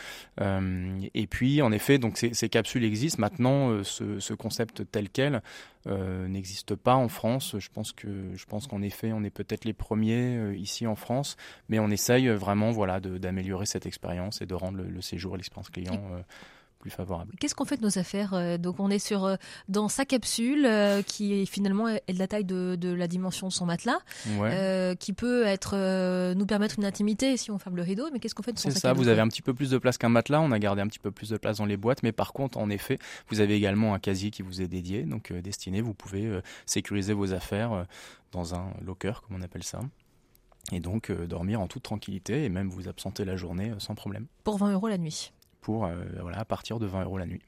et 0.40 1.26
puis, 1.28 1.62
en 1.62 1.70
effet, 1.70 1.98
donc 1.98 2.18
ces, 2.18 2.34
ces 2.34 2.48
capsules 2.48 2.84
existent. 2.84 3.20
Maintenant, 3.20 3.84
ce, 3.84 4.18
ce, 4.18 4.34
concept 4.34 4.82
tel 4.90 5.08
quel 5.08 5.42
n'existe 5.86 6.74
pas 6.74 6.96
en 6.96 7.08
France. 7.08 7.56
Je 7.58 7.68
pense 7.72 7.92
que, 7.92 8.08
je 8.34 8.44
pense 8.46 8.66
qu'en 8.66 8.82
effet, 8.82 9.12
on 9.12 9.22
est 9.22 9.30
peut-être 9.30 9.64
les 9.64 9.74
premiers 9.74 10.54
ici 10.56 10.86
en 10.86 10.96
France 10.96 11.03
France, 11.04 11.36
mais 11.68 11.78
on 11.78 11.90
essaye 11.90 12.28
vraiment 12.28 12.70
voilà, 12.70 12.98
d'améliorer 12.98 13.66
cette 13.66 13.84
expérience 13.86 14.40
et 14.40 14.46
de 14.46 14.54
rendre 14.54 14.78
le, 14.82 15.00
séjour 15.02 15.34
et 15.34 15.36
l'expérience 15.36 15.68
client 15.68 16.00
euh, 16.12 16.22
plus 16.78 16.90
favorable. 16.90 17.34
Qu'est-ce 17.38 17.54
qu'on 17.54 17.66
fait 17.66 17.76
de 17.76 17.82
nos 17.82 17.98
affaires 17.98 18.32
euh, 18.32 18.56
Donc 18.56 18.80
on 18.80 18.88
est 18.88 18.98
sur 18.98 19.24
euh, 19.24 19.36
dans 19.68 19.88
sa 19.88 20.06
capsule 20.06 20.66
qui 21.06 21.44
finalement 21.44 21.88
est 21.88 22.12
de 22.12 22.18
la 22.18 22.26
taille 22.26 22.44
de, 22.44 22.92
la 22.94 23.06
dimension 23.06 23.48
de 23.48 23.52
son 23.52 23.66
matelas, 23.66 23.98
qui 24.98 25.12
peut 25.12 25.44
être 25.44 26.32
nous 26.34 26.46
permettre 26.46 26.78
une 26.78 26.86
intimité 26.86 27.36
si 27.36 27.50
on 27.50 27.58
ferme 27.58 27.76
le 27.76 27.82
rideau. 27.82 28.08
Mais 28.12 28.18
qu'est-ce 28.18 28.34
qu'on 28.34 28.42
fait 28.42 28.54
de 28.54 28.58
son 28.58 28.70
C'est 28.70 28.78
ça. 28.78 28.94
Vous 28.94 29.08
avez 29.08 29.20
un 29.20 29.28
petit 29.28 29.42
peu 29.42 29.52
plus 29.52 29.70
de 29.70 29.78
place 29.78 29.98
qu'un 29.98 30.08
matelas. 30.08 30.40
On 30.40 30.52
a 30.52 30.58
gardé 30.58 30.80
un 30.80 30.86
petit 30.86 30.98
peu 30.98 31.10
plus 31.10 31.28
de 31.28 31.36
place 31.36 31.58
dans 31.58 31.66
les 31.66 31.76
boîtes, 31.76 32.02
mais 32.02 32.12
par 32.12 32.32
contre, 32.32 32.56
en 32.56 32.70
effet, 32.70 32.98
vous 33.28 33.40
avez 33.40 33.54
également 33.54 33.92
un 33.92 33.98
casier 33.98 34.30
qui 34.30 34.40
vous 34.40 34.62
est 34.62 34.68
dédié, 34.68 35.02
donc 35.02 35.32
destiné. 35.32 35.82
Vous 35.82 35.94
pouvez 35.94 36.40
sécuriser 36.64 37.12
vos 37.12 37.34
affaires 37.34 37.86
dans 38.32 38.54
un 38.54 38.72
locker, 38.84 39.12
comme 39.26 39.36
on 39.36 39.42
appelle 39.42 39.64
ça 39.64 39.80
et 40.72 40.80
donc 40.80 41.10
euh, 41.10 41.26
dormir 41.26 41.60
en 41.60 41.66
toute 41.66 41.82
tranquillité 41.82 42.44
et 42.44 42.48
même 42.48 42.68
vous 42.68 42.88
absenter 42.88 43.24
la 43.24 43.36
journée 43.36 43.70
euh, 43.70 43.78
sans 43.78 43.94
problème. 43.94 44.26
Pour 44.44 44.58
20 44.58 44.72
euros 44.72 44.88
la 44.88 44.98
nuit 44.98 45.32
pour 45.60 45.86
euh, 45.86 45.94
voilà, 46.20 46.40
à 46.40 46.44
partir 46.44 46.78
de 46.78 46.84
20 46.84 47.04
euros 47.04 47.16
la 47.16 47.24
nuit. 47.24 47.40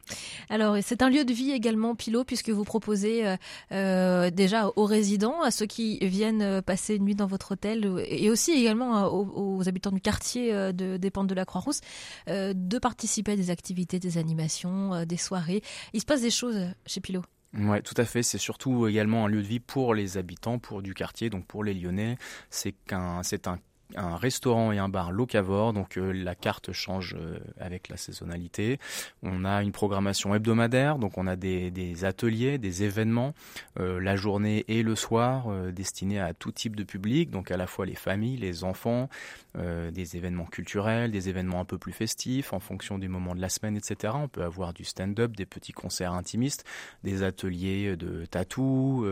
Alors, 0.49 0.79
c'est 0.81 1.03
un 1.03 1.11
lieu 1.11 1.27
de 1.27 1.35
vie 1.35 1.51
également, 1.51 1.95
Pilot, 1.95 2.25
puisque 2.25 2.49
vous 2.49 2.65
proposez 2.65 3.37
déjà 3.71 4.71
aux 4.75 4.87
résidents, 4.87 5.43
à 5.43 5.51
ceux 5.51 5.67
qui 5.67 5.99
viennent 5.99 6.63
passer 6.63 6.95
une 6.95 7.05
nuit 7.05 7.15
dans 7.15 7.27
votre 7.27 7.53
hôtel, 7.53 8.03
et 8.09 8.31
aussi 8.31 8.53
également 8.53 9.05
aux, 9.13 9.69
habitants 9.69 9.93
du 9.93 10.01
quartier 10.01 10.51
de, 10.73 10.97
des 10.97 11.11
Pentes 11.11 11.27
de 11.27 11.35
la 11.35 11.45
Croix-Rousse, 11.45 11.83
de 12.27 12.79
participer 12.79 13.33
à 13.33 13.37
des 13.37 13.51
activités, 13.51 13.99
des 13.99 14.17
animations, 14.17 15.05
des 15.05 15.19
soirées. 15.19 15.61
Il 15.93 16.01
se 16.01 16.07
passe 16.07 16.23
des 16.23 16.31
choses 16.31 16.69
chez 16.87 17.03
Pilot. 17.03 17.21
Ouais, 17.55 17.81
tout 17.81 17.95
à 17.97 18.05
fait. 18.05 18.23
C'est 18.23 18.39
surtout 18.39 18.87
également 18.87 19.25
un 19.25 19.29
lieu 19.29 19.41
de 19.43 19.47
vie 19.47 19.61
pour 19.61 19.95
les 19.95 20.19
habitants, 20.19 20.59
pour 20.59 20.83
du 20.83 20.93
quartier, 20.95 21.31
donc 21.31 21.47
pour 21.47 21.65
les 21.65 21.73
Lyonnais. 21.75 22.19
C'est 22.51 22.75
c'est 23.23 23.47
un 23.49 23.59
un 23.95 24.17
restaurant 24.17 24.73
et 24.73 24.79
un 24.79 24.89
bar 24.89 25.13
locavore, 25.13 25.73
donc 25.73 25.97
euh, 25.97 26.13
la 26.13 26.35
carte 26.35 26.73
change 26.73 27.15
euh, 27.19 27.39
avec 27.61 27.89
la 27.89 27.97
saisonnalité. 27.97 28.81
On 29.23 29.45
a 29.45 29.63
une 29.63 29.73
programmation 29.73 30.35
hebdomadaire, 30.35 30.99
donc 30.99 31.19
on 31.19 31.27
a 31.27 31.37
des, 31.37 31.71
des 31.71 32.05
ateliers, 32.05 32.59
des 32.59 32.83
événements, 32.83 33.35
euh, 33.79 34.01
la 34.01 34.17
journée 34.17 34.65
et 34.69 34.83
le 34.83 34.97
soir, 34.97 35.47
destinés 35.73 36.21
à 36.21 36.35
tout 36.35 36.51
type 36.51 36.75
de 36.75 36.85
public, 36.85 37.31
donc 37.31 37.51
à 37.51 37.57
la 37.57 37.67
fois 37.67 37.87
les 37.87 37.95
familles, 37.95 38.37
les 38.37 38.65
enfants, 38.65 39.09
des 39.57 40.17
événements 40.17 40.45
culturels, 40.45 41.11
des 41.11 41.31
événements 41.31 41.61
un 41.61 41.65
peu 41.65 41.79
plus 41.79 41.93
festifs 41.93 42.53
en 42.53 42.61
fonction 42.61 42.99
du 42.99 43.09
moment 43.09 43.35
de 43.35 43.41
la 43.41 43.49
semaine, 43.49 43.75
etc. 43.75 44.13
On 44.15 44.29
peut 44.29 44.43
avoir 44.43 44.75
du 44.75 44.85
stand-up, 44.85 45.35
des 45.35 45.47
petits 45.47 45.73
concerts 45.73 46.13
intimistes, 46.13 46.65
des 47.05 47.23
ateliers 47.23 47.97
de 47.97 48.27
tatou, 48.27 49.07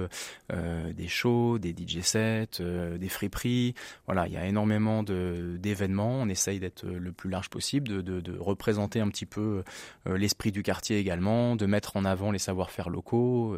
des 0.51 1.09
shows, 1.09 1.59
des 1.59 1.71
DJ 1.73 2.01
sets, 2.01 2.61
des 2.61 3.09
friperies. 3.09 3.75
Voilà, 4.07 4.27
il 4.27 4.35
y 4.35 4.37
a 4.37 4.45
énormément 4.45 4.64
énormément 4.65 5.03
d'événements. 5.03 6.21
On 6.23 6.29
essaye 6.29 6.59
d'être 6.59 6.85
le 6.87 7.13
plus 7.13 7.31
large 7.31 7.49
possible, 7.51 7.89
de, 7.89 8.21
de, 8.21 8.39
représenter 8.39 9.01
un 9.01 9.09
petit 9.09 9.27
peu 9.27 9.63
l'esprit 10.07 10.53
du 10.53 10.63
quartier 10.63 10.99
également, 10.99 11.57
de 11.57 11.67
mettre 11.67 11.97
en 11.97 12.05
avant 12.05 12.31
les 12.31 12.39
savoir-faire 12.39 12.89
locaux, 12.89 13.57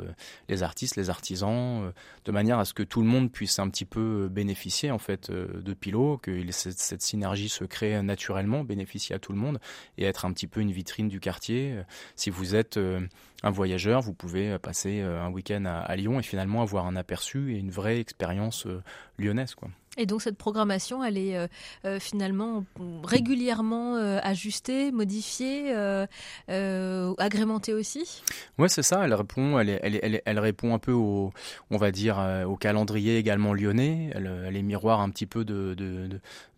les 0.48 0.62
artistes, 0.62 0.96
les 0.96 1.10
artisans, 1.10 1.92
de 2.24 2.32
manière 2.32 2.58
à 2.58 2.64
ce 2.64 2.74
que 2.74 2.82
tout 2.82 3.00
le 3.00 3.06
monde 3.06 3.30
puisse 3.30 3.58
un 3.58 3.68
petit 3.68 3.84
peu 3.84 4.28
bénéficier 4.28 4.90
en 4.90 4.98
fait 4.98 5.30
de 5.30 5.74
Pilot, 5.74 6.18
que 6.18 6.50
cette, 6.50 6.78
cette 6.78 7.02
synergie 7.02 7.48
se 7.48 7.64
crée 7.64 8.02
naturellement, 8.02 8.64
bénéficier 8.64 9.14
à 9.14 9.18
tout 9.18 9.32
le 9.32 9.38
monde 9.38 9.58
et 9.98 10.04
être 10.04 10.24
un 10.24 10.32
petit 10.32 10.46
peu 10.46 10.60
une 10.60 10.72
vitrine 10.72 11.08
du 11.08 11.20
quartier. 11.20 11.80
Si 12.16 12.30
vous 12.30 12.54
êtes 12.54 12.78
un 13.42 13.50
voyageur, 13.50 14.02
vous 14.02 14.14
pouvez 14.14 14.58
passer 14.58 15.00
un 15.00 15.30
week-end 15.30 15.64
à, 15.66 15.78
à, 15.78 15.96
Lyon 15.96 16.18
et 16.18 16.22
finalement 16.22 16.62
avoir 16.62 16.86
un 16.86 16.96
aperçu 16.96 17.54
et 17.54 17.58
une 17.58 17.70
vraie 17.70 18.00
expérience 18.00 18.66
lyonnaise. 19.18 19.54
Quoi. 19.54 19.68
Et 19.96 20.06
donc 20.06 20.22
cette 20.22 20.36
programmation, 20.36 21.02
elle 21.02 21.16
est 21.16 21.36
euh, 21.36 21.46
euh, 21.84 21.98
finalement 21.98 22.64
régulièrement 23.02 23.96
euh, 23.96 24.18
ajustée, 24.22 24.92
modifiée, 24.92 25.74
agrémentée 26.48 27.72
aussi? 27.72 28.22
Ouais, 28.58 28.68
c'est 28.68 28.82
ça. 28.82 29.04
Elle 29.04 29.14
répond, 29.14 29.58
elle, 29.58 29.80
elle, 29.82 29.98
elle, 30.02 30.22
elle, 30.24 30.38
répond 30.38 30.74
un 30.74 30.78
peu 30.78 30.92
au, 30.92 31.32
on 31.70 31.76
va 31.76 31.90
dire, 31.90 32.18
au 32.46 32.56
calendrier 32.56 33.18
également 33.18 33.54
lyonnais. 33.54 34.10
Elle, 34.14 34.56
est 34.56 34.62
miroir 34.62 35.00
un 35.00 35.10
petit 35.10 35.26
peu 35.26 35.44
de, 35.44 35.74
de, 35.74 36.08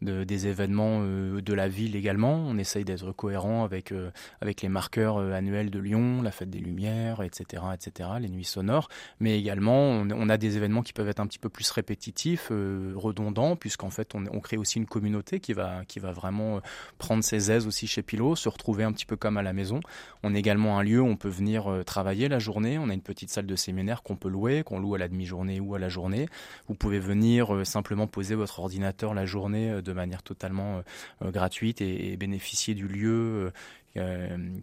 de, 0.03 0.25
des 0.25 0.47
événements 0.47 1.01
de 1.01 1.55
la 1.55 1.69
ville 1.69 1.97
également. 1.97 2.35
On 2.35 2.59
essaye 2.59 2.85
d'être 2.85 3.13
cohérent 3.13 3.65
avec 3.65 3.93
avec 4.41 4.63
les 4.63 4.69
marqueurs 4.69 5.19
annuels 5.19 5.71
de 5.71 5.79
Lyon, 5.79 6.23
la 6.23 6.31
fête 6.31 6.51
des 6.51 6.61
Lumières, 6.69 7.23
etc., 7.23 7.63
etc., 7.75 8.11
les 8.21 8.29
nuits 8.29 8.45
sonores. 8.45 8.89
Mais 9.21 9.39
également, 9.39 9.79
on, 9.79 10.29
a 10.29 10.37
des 10.37 10.57
événements 10.57 10.83
qui 10.83 10.93
peuvent 10.93 11.09
être 11.09 11.21
un 11.21 11.27
petit 11.27 11.39
peu 11.39 11.49
plus 11.49 11.71
répétitifs, 11.71 12.51
redondants 12.95 13.57
puisqu'en 13.57 13.91
fait, 13.91 14.15
on, 14.15 14.41
crée 14.41 14.57
aussi 14.57 14.79
une 14.79 14.87
communauté 14.87 15.41
qui 15.41 15.53
va, 15.53 15.85
qui 15.87 15.99
va 15.99 16.13
vraiment 16.13 16.57
euh, 16.57 16.61
prendre 16.99 17.23
ses 17.23 17.51
aises 17.51 17.67
aussi 17.67 17.87
chez 17.87 18.03
Pilot, 18.03 18.37
se 18.37 18.49
retrouver 18.49 18.85
un 18.85 18.93
petit 18.93 19.07
peu 19.07 19.17
comme 19.17 19.37
à 19.37 19.43
la 19.43 19.53
maison. 19.53 19.81
On 20.23 20.35
est 20.35 20.39
également 20.39 20.79
un 20.79 20.83
lieu 20.83 21.01
où 21.01 21.07
on 21.07 21.17
peut 21.17 21.29
venir 21.29 21.71
euh, 21.71 21.83
travailler 21.83 22.29
la 22.29 22.39
journée. 22.39 22.79
On 22.79 22.89
a 22.89 22.95
une 22.95 23.03
petite 23.03 23.31
salle 23.31 23.47
de 23.47 23.57
séminaire 23.57 24.03
qu'on 24.03 24.17
peut 24.17 24.29
louer, 24.29 24.63
qu'on 24.63 24.79
loue 24.79 24.95
à 24.95 24.99
la 24.99 25.09
demi-journée 25.09 25.61
ou 25.61 25.75
à 25.75 25.79
la 25.79 25.89
journée. 25.89 26.29
Vous 26.69 26.75
pouvez 26.75 26.99
venir 26.99 27.55
euh, 27.55 27.65
simplement 27.65 28.07
poser 28.07 28.35
votre 28.35 28.61
ordinateur 28.61 29.15
la 29.15 29.27
journée 29.27 29.83
de 29.83 29.93
manière 29.93 30.23
totalement 30.23 30.83
gratuite 31.23 31.81
et, 31.81 32.17
bénéficier 32.17 32.75
du 32.75 32.89
lieu 32.89 33.11
euh, 33.11 33.51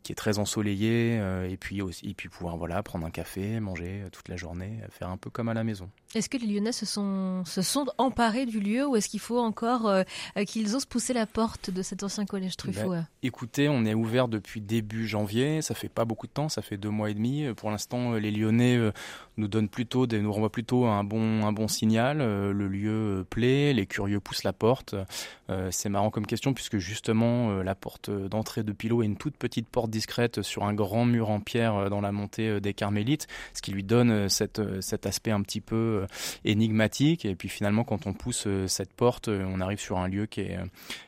qui 0.03 0.11
est 0.11 0.15
très 0.15 0.39
ensoleillé, 0.39 1.17
euh, 1.19 1.49
et 1.49 1.57
puis 1.57 1.81
aussi, 1.81 2.09
et 2.09 2.13
puis 2.13 2.29
pouvoir 2.29 2.57
voilà 2.57 2.81
prendre 2.83 3.05
un 3.05 3.09
café, 3.09 3.59
manger 3.59 4.03
euh, 4.03 4.09
toute 4.09 4.27
la 4.29 4.35
journée, 4.35 4.79
faire 4.89 5.09
un 5.09 5.17
peu 5.17 5.29
comme 5.29 5.49
à 5.49 5.53
la 5.53 5.63
maison. 5.63 5.89
Est-ce 6.13 6.29
que 6.29 6.37
les 6.37 6.47
Lyonnais 6.47 6.71
se 6.71 6.85
sont 6.85 7.43
se 7.45 7.61
sont 7.61 7.87
emparés 7.97 8.45
du 8.45 8.59
lieu, 8.59 8.87
ou 8.87 8.95
est-ce 8.95 9.09
qu'il 9.09 9.19
faut 9.19 9.39
encore 9.39 9.91
qu'ils 10.47 10.75
osent 10.75 10.85
pousser 10.85 11.13
la 11.13 11.25
porte 11.25 11.69
de 11.69 11.81
cet 11.81 12.03
ancien 12.03 12.25
collège 12.25 12.55
Truffaut 12.55 12.91
ben, 12.91 13.07
Écoutez, 13.21 13.67
on 13.67 13.83
est 13.85 13.93
ouvert 13.93 14.29
depuis 14.29 14.61
début 14.61 15.07
janvier, 15.07 15.61
ça 15.61 15.75
fait 15.75 15.89
pas 15.89 16.05
beaucoup 16.05 16.27
de 16.27 16.31
temps, 16.31 16.47
ça 16.47 16.61
fait 16.61 16.77
deux 16.77 16.89
mois 16.89 17.09
et 17.09 17.13
demi. 17.13 17.45
Pour 17.57 17.69
l'instant, 17.69 18.13
les 18.13 18.31
Lyonnais 18.31 18.79
nous 19.35 19.49
donnent 19.49 19.67
plutôt, 19.67 20.07
des, 20.07 20.21
nous 20.21 20.31
renvoient 20.31 20.51
plutôt 20.51 20.85
un 20.85 21.03
bon 21.03 21.45
un 21.45 21.51
bon 21.51 21.67
signal. 21.67 22.19
Le 22.19 22.67
lieu 22.67 23.25
plaît, 23.29 23.73
les 23.73 23.85
curieux 23.85 24.21
poussent 24.21 24.43
la 24.43 24.53
porte. 24.53 24.95
C'est 25.71 25.89
marrant 25.89 26.11
comme 26.11 26.27
question 26.27 26.53
puisque 26.53 26.77
justement 26.77 27.61
la 27.61 27.75
porte 27.75 28.09
d'entrée 28.09 28.63
de 28.63 28.71
Pilot 28.71 29.03
est 29.03 29.05
une 29.05 29.17
toute 29.25 29.37
petite 29.37 29.67
porte 29.67 29.89
discrète 29.89 30.43
sur 30.43 30.65
un 30.65 30.75
grand 30.75 31.03
mur 31.03 31.31
en 31.31 31.39
pierre 31.39 31.75
euh, 31.75 31.89
dans 31.89 31.99
la 31.99 32.11
montée 32.11 32.47
euh, 32.47 32.59
des 32.59 32.75
Carmélites, 32.75 33.25
ce 33.55 33.63
qui 33.63 33.71
lui 33.71 33.83
donne 33.83 34.11
euh, 34.11 34.29
cette, 34.29 34.61
cet 34.81 35.07
aspect 35.07 35.31
un 35.31 35.41
petit 35.41 35.61
peu 35.61 36.05
énigmatique. 36.43 37.25
Et 37.25 37.33
puis 37.33 37.49
finalement, 37.49 37.83
quand 37.83 38.05
on 38.05 38.13
pousse 38.13 38.47
cette 38.67 38.93
porte, 38.93 39.27
on 39.29 39.61
arrive 39.61 39.79
sur 39.79 39.97
un 39.97 40.07
lieu 40.07 40.27
qui 40.27 40.41
est, 40.41 40.59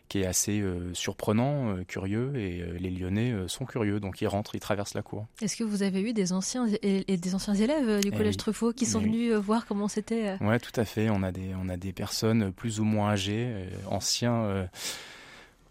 qui 0.07 0.21
est 0.21 0.25
assez 0.25 0.63
surprenant, 0.93 1.75
curieux, 1.88 2.36
et 2.36 2.63
les 2.79 2.89
Lyonnais 2.89 3.33
sont 3.47 3.65
curieux, 3.65 4.00
donc 4.00 4.21
ils 4.21 4.27
rentrent, 4.27 4.55
ils 4.55 4.59
traversent 4.59 4.93
la 4.93 5.01
cour. 5.01 5.25
Est-ce 5.41 5.57
que 5.57 5.63
vous 5.63 5.83
avez 5.83 6.01
eu 6.01 6.13
des 6.13 6.33
anciens 6.33 6.67
et, 6.81 7.17
des 7.17 7.36
anciens 7.36 7.55
élèves 7.55 8.01
du 8.01 8.09
eh 8.09 8.17
collège 8.17 8.38
Truffaut 8.38 8.74
qui 8.74 8.86
sont 8.86 9.00
venus 9.00 9.33
voir 9.33 9.65
comment 9.65 9.88
c'était 9.88 10.38
Ouais, 10.41 10.59
tout 10.59 10.79
à 10.79 10.86
fait. 10.86 11.09
On 11.09 11.24
a 11.24 11.31
des 11.31 11.51
on 11.62 11.69
a 11.69 11.77
des 11.77 11.93
personnes 11.93 12.51
plus 12.51 12.79
ou 12.79 12.83
moins 12.83 13.12
âgées, 13.12 13.53
anciens 13.88 14.67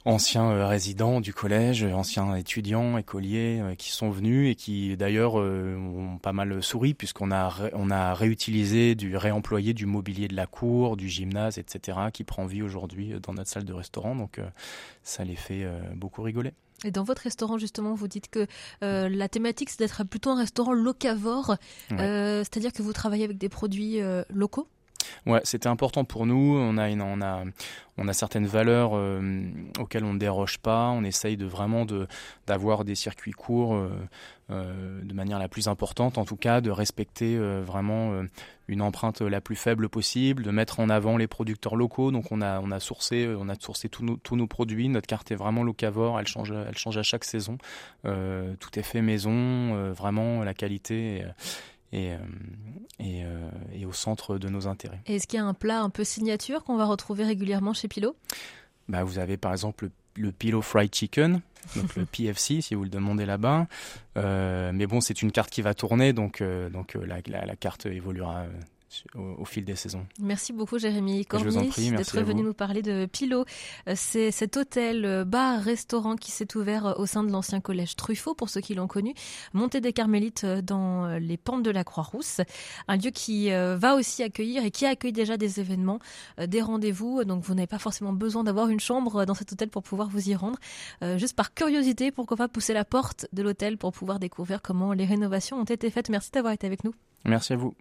anciens 0.06 0.50
euh, 0.50 0.66
résidents 0.66 1.20
du 1.20 1.34
collège, 1.34 1.84
anciens 1.84 2.34
étudiants, 2.36 2.96
écoliers 2.96 3.60
euh, 3.60 3.74
qui 3.74 3.90
sont 3.90 4.10
venus 4.10 4.50
et 4.50 4.54
qui 4.54 4.96
d'ailleurs 4.96 5.38
euh, 5.38 5.76
ont 5.76 6.18
pas 6.18 6.32
mal 6.32 6.62
souri 6.62 6.94
puisqu'on 6.94 7.32
a 7.32 7.52
on 7.72 7.90
a 7.90 8.14
réutilisé 8.14 8.94
du 8.94 9.16
réemployé 9.16 9.74
du 9.74 9.84
mobilier 9.84 10.28
de 10.28 10.36
la 10.36 10.46
cour, 10.46 10.96
du 10.96 11.08
gymnase, 11.08 11.58
etc. 11.58 11.98
qui 12.12 12.24
prend 12.24 12.46
vie 12.46 12.62
aujourd'hui 12.62 13.14
dans 13.20 13.34
notre 13.34 13.50
salle 13.50 13.64
de 13.64 13.72
restaurant. 13.72 14.14
Donc 14.14 14.40
ça 15.02 15.24
les 15.24 15.36
fait 15.36 15.66
beaucoup 15.94 16.22
rigoler. 16.22 16.52
Et 16.84 16.90
dans 16.90 17.02
votre 17.02 17.22
restaurant, 17.22 17.58
justement, 17.58 17.94
vous 17.94 18.08
dites 18.08 18.28
que 18.30 18.46
la 18.80 19.28
thématique, 19.28 19.70
c'est 19.70 19.78
d'être 19.78 20.04
plutôt 20.04 20.30
un 20.30 20.38
restaurant 20.38 20.72
locavore, 20.72 21.56
c'est-à-dire 21.88 22.72
que 22.72 22.82
vous 22.82 22.92
travaillez 22.92 23.24
avec 23.24 23.38
des 23.38 23.48
produits 23.48 24.00
locaux? 24.30 24.68
Ouais, 25.26 25.40
c'était 25.44 25.68
important 25.68 26.04
pour 26.04 26.26
nous. 26.26 26.56
On 26.58 26.78
a, 26.78 26.88
une, 26.88 27.02
on 27.02 27.20
a, 27.20 27.44
on 27.98 28.08
a 28.08 28.12
certaines 28.12 28.46
valeurs 28.46 28.92
euh, 28.94 29.50
auxquelles 29.78 30.04
on 30.04 30.12
ne 30.12 30.18
déroge 30.18 30.58
pas. 30.58 30.88
On 30.88 31.02
essaye 31.02 31.36
de 31.36 31.46
vraiment 31.46 31.84
de 31.84 32.06
d'avoir 32.46 32.84
des 32.84 32.94
circuits 32.94 33.32
courts 33.32 33.74
euh, 33.74 33.90
euh, 34.50 35.02
de 35.02 35.14
manière 35.14 35.38
la 35.38 35.48
plus 35.48 35.66
importante, 35.68 36.18
en 36.18 36.24
tout 36.24 36.36
cas, 36.36 36.60
de 36.60 36.70
respecter 36.70 37.38
vraiment 37.38 38.22
une 38.68 38.82
empreinte 38.82 39.20
la 39.20 39.40
plus 39.40 39.56
faible 39.56 39.88
possible, 39.88 40.42
de 40.42 40.50
mettre 40.50 40.80
en 40.80 40.88
avant 40.88 41.16
les 41.16 41.26
producteurs 41.26 41.76
locaux. 41.76 42.10
Donc 42.10 42.30
on 42.30 42.40
a 42.42 42.60
on 42.60 42.70
a 42.70 42.80
sourcé 42.80 43.34
on 43.38 43.48
a 43.48 43.54
sourcé 43.54 43.88
tous 43.88 44.04
nos 44.04 44.16
tous 44.16 44.36
nos 44.36 44.46
produits. 44.46 44.88
Notre 44.88 45.06
carte 45.06 45.30
est 45.30 45.36
vraiment 45.36 45.62
locavore. 45.62 46.20
Elle 46.20 46.26
change 46.26 46.52
elle 46.52 46.76
change 46.76 46.98
à 46.98 47.02
chaque 47.02 47.24
saison. 47.24 47.58
tout 48.04 48.78
est 48.78 48.82
fait 48.82 49.02
maison. 49.02 49.92
vraiment 49.92 50.44
la 50.44 50.54
qualité. 50.54 51.24
Et, 51.92 52.12
et, 52.98 53.24
euh, 53.24 53.50
et, 53.72 53.86
au 53.86 53.92
centre 53.92 54.38
de 54.38 54.48
nos 54.48 54.66
intérêts. 54.66 55.00
Est-ce 55.06 55.26
qu'il 55.26 55.38
y 55.38 55.42
a 55.42 55.44
un 55.44 55.54
plat 55.54 55.80
un 55.80 55.90
peu 55.90 56.04
signature 56.04 56.64
qu'on 56.64 56.76
va 56.76 56.86
retrouver 56.86 57.24
régulièrement 57.24 57.74
chez 57.74 57.88
Pilo? 57.88 58.16
Bah, 58.88 59.04
Vous 59.04 59.18
avez 59.18 59.36
par 59.36 59.52
exemple 59.52 59.88
le, 60.16 60.32
Pilo 60.32 60.62
Fried 60.62 60.94
Chicken, 60.94 61.40
donc 61.76 61.96
le 61.96 62.04
PFC 62.10 62.60
si 62.60 62.74
vous 62.74 62.84
le 62.84 62.90
demandez 62.90 63.26
là-bas. 63.26 63.66
Euh, 64.16 64.72
mais 64.74 64.86
bon, 64.86 65.00
c'est 65.00 65.22
une 65.22 65.30
carte 65.30 65.50
qui 65.50 65.62
va 65.62 65.74
tourner, 65.74 66.12
donc, 66.12 66.40
euh, 66.40 66.70
donc 66.70 66.94
la, 66.94 67.18
la, 67.26 67.46
la, 67.46 67.56
carte 67.56 67.86
évoluera 67.86 68.46
au, 69.14 69.44
fil 69.44 69.64
des 69.64 69.76
saisons. 69.76 70.06
Merci 70.20 70.52
beaucoup 70.52 70.78
Jérémy 70.78 71.24
Cormier 71.24 71.70
d'être 71.90 72.20
venu 72.20 72.42
nous 72.42 72.54
parler 72.54 72.82
de 72.82 73.06
Pilo. 73.06 73.44
Euh, 73.88 73.94
c'est 73.96 74.30
cet 74.30 74.56
hôtel, 74.56 75.04
euh, 75.04 75.24
bar, 75.24 75.60
restaurant 75.60 76.16
qui 76.16 76.30
s'est 76.30 76.56
ouvert 76.56 76.86
euh, 76.86 76.94
au 76.96 77.06
sein 77.06 77.24
de 77.24 77.30
l'ancien 77.30 77.60
collège 77.60 77.96
Truffaut 77.96 78.34
pour 78.34 78.48
ceux 78.48 78.60
qui 78.60 78.74
l'ont 78.74 78.86
connu, 78.86 79.14
montée 79.52 79.80
des 79.80 79.92
Carmélites 79.92 80.44
dans 80.46 81.18
les 81.18 81.36
pentes 81.36 81.62
de 81.62 81.70
la 81.70 81.84
Croix-Rousse, 81.84 82.40
un 82.88 82.96
lieu 82.96 83.10
qui 83.10 83.50
va 83.50 83.94
aussi 83.94 84.22
accueillir 84.22 84.64
et 84.64 84.70
qui 84.70 84.86
accueille 84.86 85.12
déjà 85.12 85.36
des 85.36 85.60
événements, 85.60 85.98
des 86.38 86.60
rendez-vous, 86.60 87.24
donc 87.24 87.42
vous 87.42 87.54
n'avez 87.54 87.66
pas 87.66 87.78
forcément 87.78 88.12
besoin 88.12 88.44
d'avoir 88.44 88.68
une 88.68 88.80
chambre 88.80 89.24
dans 89.24 89.34
cet 89.34 89.52
hôtel 89.52 89.68
pour 89.68 89.82
pouvoir 89.82 90.08
vous 90.08 90.28
y 90.28 90.34
rendre. 90.34 90.58
Juste 91.16 91.34
par 91.34 91.54
curiosité, 91.54 92.10
pourquoi 92.10 92.36
pas 92.36 92.48
pousser 92.48 92.72
la 92.72 92.84
porte 92.84 93.26
de 93.32 93.42
l'hôtel 93.42 93.78
pour 93.78 93.92
pouvoir 93.92 94.18
découvrir 94.18 94.62
comment 94.62 94.92
les 94.92 95.04
rénovations 95.04 95.58
ont 95.58 95.64
été 95.64 95.90
faites. 95.90 96.08
Merci 96.08 96.30
d'avoir 96.32 96.52
été 96.52 96.66
avec 96.66 96.84
nous. 96.84 96.94
Merci 97.24 97.52
à 97.52 97.56
vous. 97.56 97.74